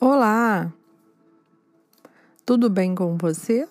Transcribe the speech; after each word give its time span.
Olá! 0.00 0.72
Tudo 2.46 2.70
bem 2.70 2.94
com 2.94 3.16
você? 3.16 3.68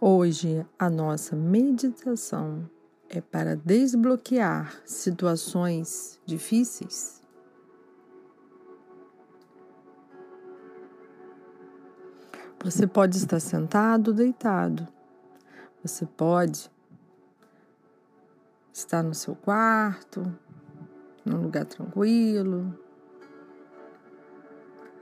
Hoje 0.00 0.66
a 0.76 0.90
nossa 0.90 1.36
meditação 1.36 2.68
é 3.08 3.20
para 3.20 3.54
desbloquear 3.54 4.82
situações 4.84 6.20
difíceis. 6.26 7.22
Você 12.64 12.84
pode 12.84 13.16
estar 13.16 13.38
sentado 13.38 14.12
deitado. 14.12 14.88
Você 15.84 16.04
pode 16.04 16.68
estar 18.72 19.02
no 19.02 19.14
seu 19.14 19.36
quarto, 19.36 20.22
num 21.24 21.42
lugar 21.42 21.66
tranquilo, 21.66 22.76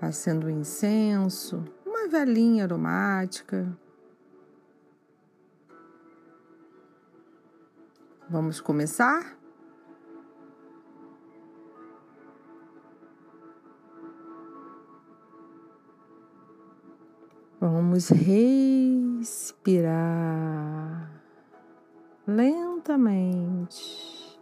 acendo 0.00 0.46
um 0.46 0.50
incenso, 0.50 1.64
uma 1.86 2.08
velhinha 2.08 2.64
aromática. 2.64 3.78
Vamos 8.28 8.60
começar? 8.60 9.38
Vamos 17.60 18.08
respirar 18.08 19.90
lentamente, 22.90 24.40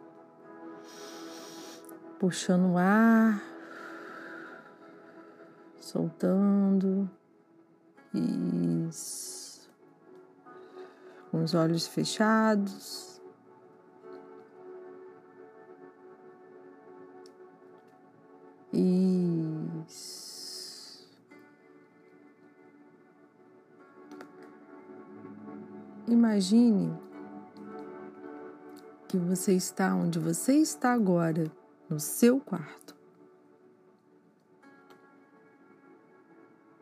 puxando 2.19 2.73
o 2.73 2.79
ar, 2.79 3.43
soltando. 5.79 7.11
Isso. 8.89 9.71
Com 11.31 11.43
os 11.43 11.55
olhos 11.55 11.87
fechados. 11.87 13.21
Isso. 18.73 20.19
Imagine 26.07 27.08
que 29.09 29.17
você 29.17 29.55
está 29.55 29.95
onde 29.95 30.19
você 30.19 30.53
está 30.57 30.93
agora, 30.93 31.51
no 31.89 31.99
seu 31.99 32.39
quarto. 32.39 32.95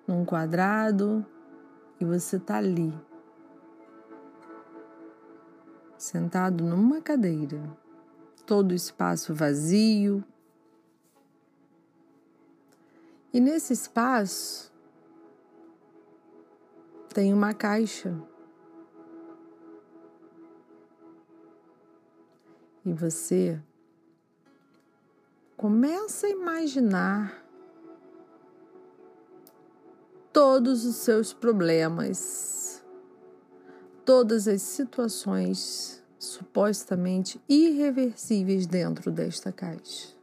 Num 0.08 0.24
quadrado 0.24 1.24
e 2.00 2.05
você 2.05 2.36
está 2.36 2.56
ali, 2.56 2.92
sentado 5.96 6.64
numa 6.64 7.00
cadeira, 7.00 7.62
todo 8.44 8.72
o 8.72 8.74
espaço 8.74 9.33
vazio. 9.33 10.24
E 13.33 13.40
nesse 13.40 13.72
espaço 13.72 14.72
tem 17.14 17.33
uma 17.33 17.55
caixa 17.55 18.20
E 22.87 22.92
você 22.92 23.61
começa 25.57 26.29
a 26.29 26.30
imaginar 26.30 27.45
todos 30.33 30.85
os 30.85 30.95
seus 30.95 31.33
problemas, 31.33 32.85
todas 34.05 34.46
as 34.46 34.63
situações 34.63 36.01
supostamente 36.17 37.42
irreversíveis 37.48 38.69
dentro 38.69 39.11
desta 39.11 39.51
caixa. 39.51 40.14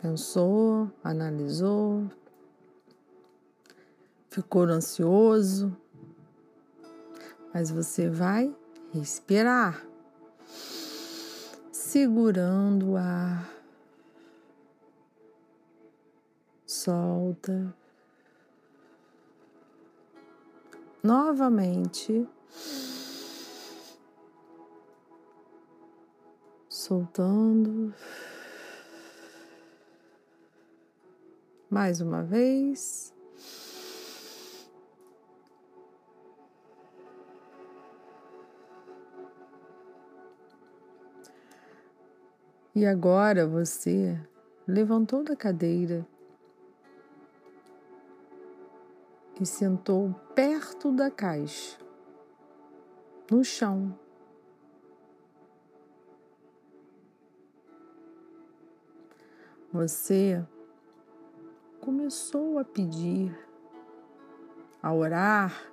Pensou, 0.00 0.88
analisou, 1.02 2.08
ficou 4.28 4.62
ansioso, 4.64 5.76
mas 7.58 7.70
você 7.70 8.10
vai 8.10 8.54
respirar, 8.92 9.82
segurando 11.72 12.90
o 12.90 12.96
ar. 12.98 13.50
Solta. 16.66 17.74
Novamente. 21.02 22.28
Soltando. 26.68 27.94
Mais 31.70 32.02
uma 32.02 32.22
vez. 32.22 33.15
E 42.76 42.84
agora 42.84 43.46
você 43.46 44.20
levantou 44.68 45.24
da 45.24 45.34
cadeira 45.34 46.06
e 49.40 49.46
sentou 49.46 50.12
perto 50.34 50.92
da 50.92 51.10
caixa, 51.10 51.78
no 53.30 53.42
chão. 53.42 53.98
Você 59.72 60.46
começou 61.80 62.58
a 62.58 62.64
pedir, 62.66 63.34
a 64.82 64.92
orar, 64.92 65.72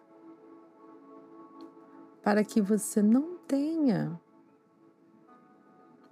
para 2.22 2.46
que 2.46 2.62
você 2.62 3.02
não 3.02 3.38
tenha 3.40 4.18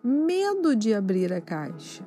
medo 0.04 0.76
de 0.76 0.94
abrir 0.94 1.32
a 1.32 1.42
caixa. 1.42 2.04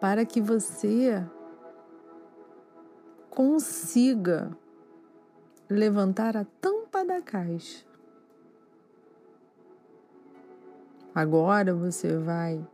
Para 0.00 0.24
que 0.24 0.40
você 0.40 1.24
consiga 3.30 4.56
levantar 5.68 6.36
a 6.36 6.44
tampa 6.60 7.04
da 7.04 7.20
caixa. 7.20 7.86
Agora 11.14 11.74
você 11.74 12.16
vai 12.16 12.66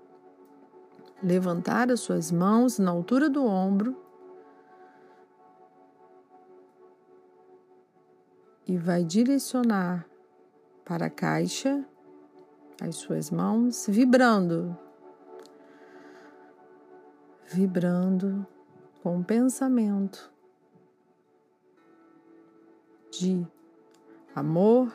levantar 1.22 1.90
as 1.90 2.00
suas 2.00 2.30
mãos 2.30 2.78
na 2.78 2.90
altura 2.90 3.28
do 3.30 3.44
ombro 3.44 3.96
e 8.66 8.76
vai 8.76 9.02
direcionar 9.02 10.06
para 10.84 11.06
a 11.06 11.10
caixa 11.10 11.86
as 12.80 12.96
suas 12.96 13.30
mãos 13.30 13.86
vibrando, 13.88 14.76
vibrando 17.46 18.46
com 19.02 19.20
o 19.20 19.24
pensamento 19.24 20.32
de 23.10 23.46
amor 24.34 24.92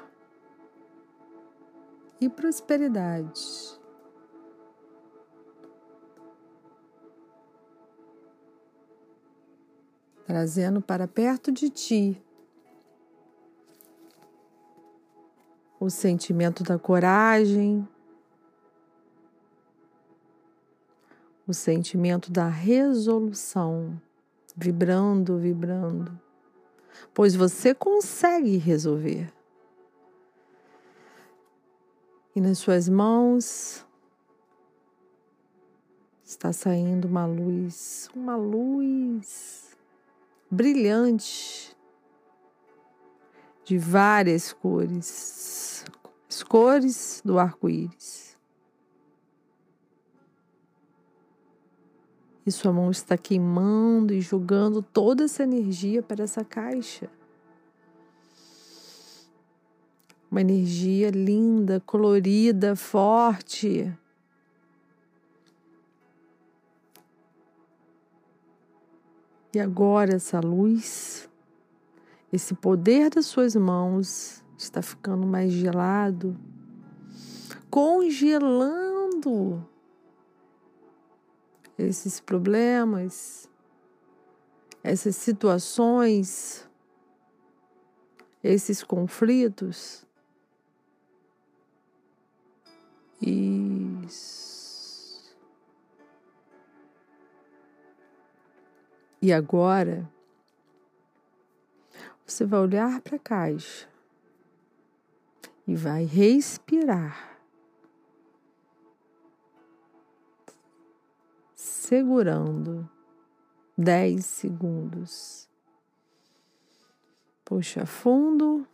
e 2.20 2.28
prosperidade. 2.28 3.80
Trazendo 10.25 10.82
para 10.82 11.08
perto 11.08 11.52
de 11.52 11.70
ti 11.70 12.24
o 15.89 15.91
sentimento 15.91 16.63
da 16.63 16.77
coragem, 16.77 17.88
o 21.47 21.53
sentimento 21.53 22.31
da 22.31 22.47
resolução, 22.47 24.00
vibrando, 24.56 25.39
vibrando, 25.39 26.15
pois 27.12 27.36
você 27.36 27.74
consegue 27.74 28.57
resolver. 28.57 29.33
E 32.36 32.39
nas 32.39 32.59
suas 32.59 32.88
mãos 32.88 33.83
está 36.24 36.53
saindo 36.53 37.07
uma 37.07 37.25
luz, 37.25 38.07
uma 38.13 38.36
luz 38.36 39.75
brilhante 40.51 41.75
de 43.69 43.77
várias 43.77 44.51
cores, 44.51 45.86
as 46.27 46.42
cores 46.42 47.21
do 47.24 47.38
arco-íris. 47.38 48.36
E 52.44 52.51
sua 52.51 52.74
mão 52.74 52.89
está 52.89 53.16
queimando 53.16 54.12
e 54.12 54.21
jogando 54.21 54.81
toda 54.81 55.25
essa 55.25 55.44
energia 55.44 56.01
para 56.01 56.24
essa 56.24 56.44
caixa. 56.44 57.12
Uma 60.31 60.42
energia 60.42 61.12
linda, 61.12 61.80
colorida, 61.80 62.75
forte. 62.75 63.95
E 69.54 69.60
agora 69.60 70.15
essa 70.15 70.39
luz, 70.39 71.30
esse 72.31 72.54
poder 72.54 73.10
das 73.10 73.26
suas 73.26 73.56
mãos 73.56 74.44
está 74.58 74.81
ficando 74.81 75.26
mais 75.26 75.52
gelado, 75.52 76.38
congelando 77.70 79.66
esses 81.78 82.20
problemas, 82.20 83.50
essas 84.84 85.16
situações, 85.16 86.68
esses 88.44 88.84
conflitos. 88.84 90.06
Isso. 93.22 94.40
E 99.22 99.34
agora, 99.34 100.10
você 102.30 102.46
vai 102.46 102.60
olhar 102.60 103.02
para 103.02 103.16
a 103.16 103.20
caixa 103.20 103.90
e 105.66 105.76
vai 105.76 106.04
respirar, 106.04 107.40
segurando 111.56 112.90
10 113.78 114.24
segundos. 114.26 115.50
Puxa 117.44 117.86
fundo, 117.86 118.68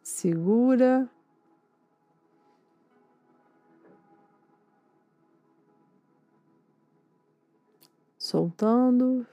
segura. 0.00 1.10
Soltando. 8.16 9.26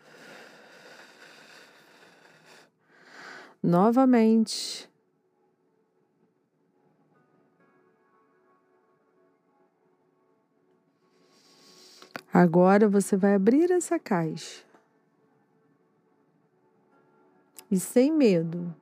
Novamente. 3.61 4.89
Agora 12.33 12.87
você 12.87 13.17
vai 13.17 13.35
abrir 13.35 13.69
essa 13.71 13.99
caixa 13.99 14.63
e, 17.69 17.77
sem 17.77 18.11
medo, 18.11 18.73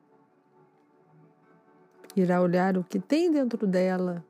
irá 2.15 2.41
olhar 2.41 2.77
o 2.77 2.83
que 2.83 2.99
tem 2.99 3.31
dentro 3.31 3.65
dela. 3.65 4.23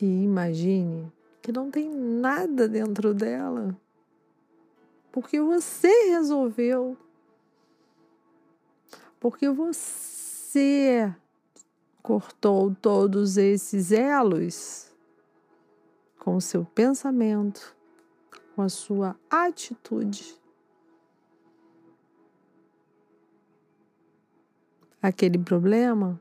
E 0.00 0.04
imagine 0.04 1.12
que 1.42 1.50
não 1.50 1.70
tem 1.70 1.88
nada 1.88 2.68
dentro 2.68 3.12
dela 3.12 3.76
porque 5.16 5.40
você 5.40 6.10
resolveu, 6.10 6.94
porque 9.18 9.48
você 9.48 11.10
cortou 12.02 12.74
todos 12.74 13.38
esses 13.38 13.92
elos 13.92 14.94
com 16.18 16.36
o 16.36 16.40
seu 16.42 16.66
pensamento, 16.66 17.74
com 18.54 18.60
a 18.60 18.68
sua 18.68 19.18
atitude. 19.30 20.38
Aquele 25.00 25.38
problema 25.38 26.20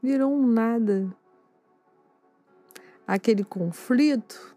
virou 0.00 0.32
um 0.32 0.46
nada. 0.46 1.12
Aquele 3.04 3.42
conflito 3.42 4.52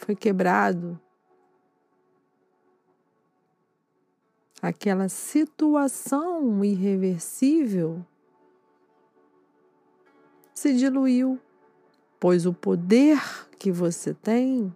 foi 0.00 0.16
quebrado. 0.16 0.98
Aquela 4.62 5.08
situação 5.08 6.64
irreversível 6.64 8.04
se 10.54 10.74
diluiu, 10.74 11.38
pois 12.18 12.44
o 12.44 12.52
poder 12.52 13.18
que 13.58 13.70
você 13.70 14.12
tem 14.12 14.74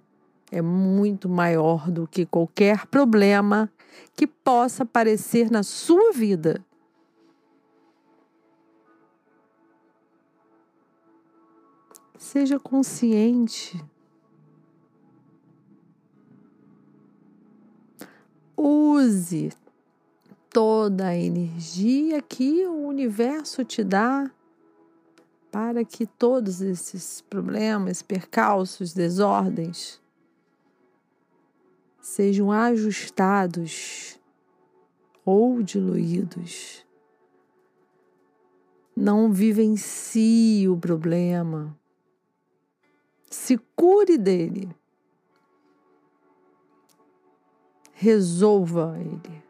é 0.51 0.63
muito 0.63 1.29
maior 1.29 1.91
do 1.91 2.07
que 2.07 2.25
qualquer 2.25 2.87
problema 2.87 3.71
que 4.15 4.27
possa 4.27 4.85
aparecer 4.85 5.51
na 5.51 5.63
sua 5.63 6.13
vida. 6.13 6.65
Seja 12.17 12.59
consciente 12.59 13.85
Use 18.57 19.53
toda 20.51 21.09
a 21.09 21.17
energia 21.17 22.23
que 22.23 22.67
o 22.67 22.87
universo 22.87 23.65
te 23.65 23.83
dá 23.83 24.31
para 25.51 25.85
que 25.85 26.07
todos 26.07 26.61
esses 26.61 27.21
problemas, 27.23 28.03
percalços, 28.03 28.93
desordens 28.93 30.01
sejam 32.01 32.53
ajustados 32.53 34.21
ou 35.25 35.63
diluídos. 35.63 36.85
Não 38.95 39.33
vivencie 39.33 40.69
o 40.69 40.77
problema. 40.77 41.77
Se 43.31 43.59
cure 43.75 44.19
dele. 44.19 44.69
Resolva 48.05 48.99
ele. 49.01 49.43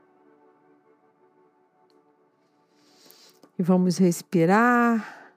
E 3.59 3.63
vamos 3.63 3.99
respirar 3.99 5.33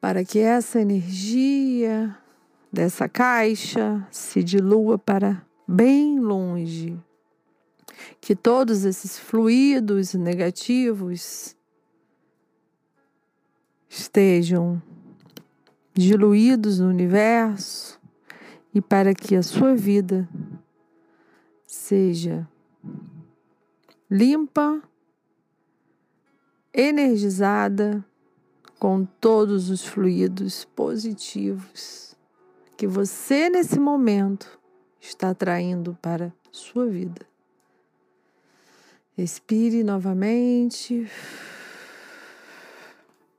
para 0.00 0.24
que 0.24 0.38
essa 0.38 0.80
energia 0.80 2.16
dessa 2.72 3.08
caixa 3.08 4.06
se 4.12 4.44
dilua 4.44 4.96
para 4.96 5.44
bem 5.66 6.20
longe. 6.20 6.96
Que 8.20 8.36
todos 8.36 8.84
esses 8.84 9.18
fluidos 9.18 10.14
negativos 10.14 11.56
estejam 13.88 14.80
diluídos 15.92 16.78
no 16.78 16.88
universo 16.88 18.00
e 18.72 18.80
para 18.80 19.12
que 19.12 19.34
a 19.34 19.42
sua 19.42 19.74
vida 19.74 20.28
seja 21.70 22.48
limpa, 24.10 24.82
energizada 26.74 28.04
com 28.76 29.04
todos 29.04 29.70
os 29.70 29.86
fluidos 29.86 30.64
positivos 30.64 32.16
que 32.76 32.88
você 32.88 33.48
nesse 33.48 33.78
momento 33.78 34.58
está 35.00 35.30
atraindo 35.30 35.96
para 36.02 36.34
sua 36.50 36.86
vida. 36.86 37.24
Respire 39.16 39.84
novamente. 39.84 41.08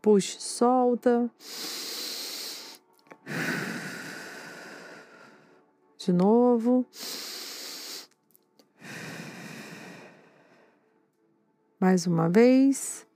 Puxe, 0.02 0.40
solta. 0.40 1.30
De 5.98 6.14
novo. 6.14 6.86
Mais 11.82 12.06
uma 12.06 12.30
vez. 12.30 13.08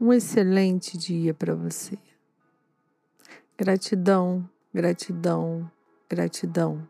Um 0.00 0.12
excelente 0.12 0.96
dia 0.96 1.34
para 1.34 1.52
você. 1.56 1.98
Gratidão, 3.58 4.48
gratidão, 4.72 5.68
gratidão. 6.08 6.88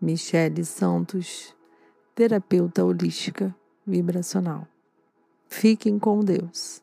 Michele 0.00 0.64
Santos, 0.64 1.54
terapeuta 2.12 2.84
holística 2.84 3.54
vibracional. 3.86 4.66
Fiquem 5.48 5.96
com 5.96 6.18
Deus. 6.18 6.82